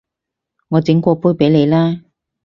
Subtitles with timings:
[0.69, 2.01] 我整過杯畀你啦